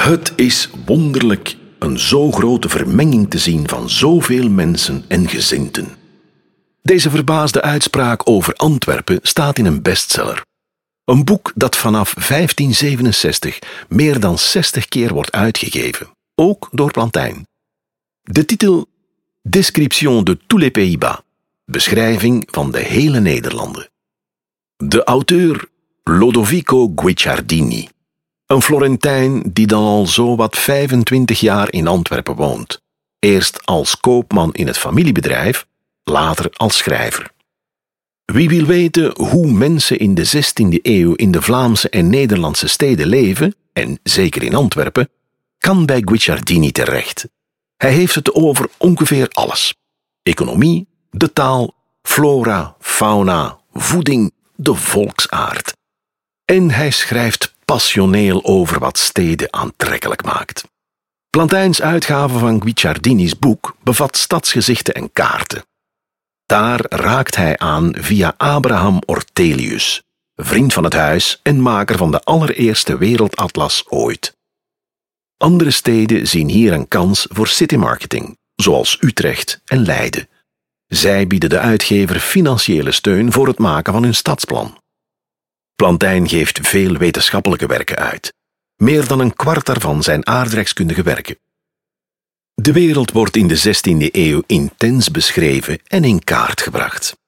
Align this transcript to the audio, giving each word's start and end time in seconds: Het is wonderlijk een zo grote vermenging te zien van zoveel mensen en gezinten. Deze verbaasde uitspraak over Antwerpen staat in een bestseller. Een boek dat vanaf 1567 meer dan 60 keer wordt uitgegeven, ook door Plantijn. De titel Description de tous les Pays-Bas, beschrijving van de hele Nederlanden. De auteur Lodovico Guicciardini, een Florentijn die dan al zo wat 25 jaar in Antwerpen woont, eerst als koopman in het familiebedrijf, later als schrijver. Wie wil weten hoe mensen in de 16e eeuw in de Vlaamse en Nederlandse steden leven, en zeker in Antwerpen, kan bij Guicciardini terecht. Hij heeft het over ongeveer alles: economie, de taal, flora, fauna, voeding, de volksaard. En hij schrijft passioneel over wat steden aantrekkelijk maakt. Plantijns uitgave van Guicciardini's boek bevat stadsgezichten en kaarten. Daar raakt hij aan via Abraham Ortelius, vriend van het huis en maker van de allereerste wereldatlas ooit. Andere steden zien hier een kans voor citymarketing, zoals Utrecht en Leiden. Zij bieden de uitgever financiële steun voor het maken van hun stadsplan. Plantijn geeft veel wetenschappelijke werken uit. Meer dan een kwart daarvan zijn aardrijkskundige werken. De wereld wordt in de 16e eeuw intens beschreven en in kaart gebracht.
Het 0.00 0.32
is 0.36 0.70
wonderlijk 0.86 1.56
een 1.78 1.98
zo 1.98 2.32
grote 2.32 2.68
vermenging 2.68 3.30
te 3.30 3.38
zien 3.38 3.68
van 3.68 3.90
zoveel 3.90 4.50
mensen 4.50 5.04
en 5.08 5.28
gezinten. 5.28 5.88
Deze 6.82 7.10
verbaasde 7.10 7.62
uitspraak 7.62 8.28
over 8.28 8.54
Antwerpen 8.54 9.18
staat 9.22 9.58
in 9.58 9.64
een 9.64 9.82
bestseller. 9.82 10.44
Een 11.04 11.24
boek 11.24 11.52
dat 11.54 11.76
vanaf 11.76 12.14
1567 12.14 13.58
meer 13.88 14.20
dan 14.20 14.38
60 14.38 14.88
keer 14.88 15.12
wordt 15.12 15.32
uitgegeven, 15.32 16.10
ook 16.34 16.68
door 16.72 16.90
Plantijn. 16.90 17.46
De 18.22 18.44
titel 18.44 18.86
Description 19.42 20.24
de 20.24 20.38
tous 20.46 20.60
les 20.60 20.70
Pays-Bas, 20.70 21.20
beschrijving 21.64 22.48
van 22.50 22.70
de 22.70 22.80
hele 22.80 23.20
Nederlanden. 23.20 23.88
De 24.76 25.04
auteur 25.04 25.68
Lodovico 26.02 26.92
Guicciardini, 26.94 27.88
een 28.50 28.62
Florentijn 28.62 29.42
die 29.52 29.66
dan 29.66 29.84
al 29.84 30.06
zo 30.06 30.36
wat 30.36 30.58
25 30.58 31.40
jaar 31.40 31.72
in 31.72 31.86
Antwerpen 31.86 32.34
woont, 32.34 32.80
eerst 33.18 33.66
als 33.66 34.00
koopman 34.00 34.54
in 34.54 34.66
het 34.66 34.78
familiebedrijf, 34.78 35.66
later 36.04 36.50
als 36.56 36.76
schrijver. 36.76 37.30
Wie 38.24 38.48
wil 38.48 38.64
weten 38.64 39.12
hoe 39.16 39.52
mensen 39.52 39.98
in 39.98 40.14
de 40.14 40.26
16e 40.26 40.80
eeuw 40.82 41.14
in 41.14 41.30
de 41.30 41.42
Vlaamse 41.42 41.88
en 41.88 42.10
Nederlandse 42.10 42.68
steden 42.68 43.06
leven, 43.06 43.54
en 43.72 43.98
zeker 44.02 44.42
in 44.42 44.54
Antwerpen, 44.54 45.08
kan 45.58 45.86
bij 45.86 46.02
Guicciardini 46.04 46.72
terecht. 46.72 47.28
Hij 47.76 47.92
heeft 47.92 48.14
het 48.14 48.34
over 48.34 48.68
ongeveer 48.76 49.28
alles: 49.28 49.74
economie, 50.22 50.88
de 51.10 51.32
taal, 51.32 51.74
flora, 52.02 52.76
fauna, 52.80 53.58
voeding, 53.72 54.32
de 54.56 54.74
volksaard. 54.74 55.72
En 56.44 56.70
hij 56.70 56.90
schrijft 56.90 57.58
passioneel 57.70 58.44
over 58.44 58.78
wat 58.78 58.98
steden 58.98 59.52
aantrekkelijk 59.52 60.24
maakt. 60.24 60.64
Plantijns 61.30 61.82
uitgave 61.82 62.38
van 62.38 62.62
Guicciardini's 62.62 63.38
boek 63.38 63.76
bevat 63.82 64.16
stadsgezichten 64.16 64.94
en 64.94 65.12
kaarten. 65.12 65.64
Daar 66.46 66.80
raakt 66.88 67.36
hij 67.36 67.58
aan 67.58 67.94
via 67.98 68.34
Abraham 68.36 69.02
Ortelius, 69.06 70.02
vriend 70.34 70.72
van 70.72 70.84
het 70.84 70.92
huis 70.92 71.40
en 71.42 71.60
maker 71.60 71.96
van 71.96 72.10
de 72.10 72.20
allereerste 72.20 72.98
wereldatlas 72.98 73.84
ooit. 73.88 74.36
Andere 75.36 75.70
steden 75.70 76.28
zien 76.28 76.48
hier 76.48 76.72
een 76.72 76.88
kans 76.88 77.26
voor 77.28 77.48
citymarketing, 77.48 78.38
zoals 78.54 78.96
Utrecht 79.00 79.60
en 79.64 79.84
Leiden. 79.84 80.28
Zij 80.86 81.26
bieden 81.26 81.50
de 81.50 81.58
uitgever 81.58 82.20
financiële 82.20 82.92
steun 82.92 83.32
voor 83.32 83.46
het 83.46 83.58
maken 83.58 83.92
van 83.92 84.02
hun 84.02 84.14
stadsplan. 84.14 84.78
Plantijn 85.80 86.28
geeft 86.28 86.68
veel 86.68 86.96
wetenschappelijke 86.96 87.66
werken 87.66 87.96
uit. 87.96 88.34
Meer 88.76 89.06
dan 89.06 89.20
een 89.20 89.34
kwart 89.34 89.66
daarvan 89.66 90.02
zijn 90.02 90.26
aardrijkskundige 90.26 91.02
werken. 91.02 91.38
De 92.54 92.72
wereld 92.72 93.10
wordt 93.10 93.36
in 93.36 93.48
de 93.48 93.58
16e 93.58 94.10
eeuw 94.10 94.42
intens 94.46 95.10
beschreven 95.10 95.78
en 95.86 96.04
in 96.04 96.24
kaart 96.24 96.60
gebracht. 96.60 97.19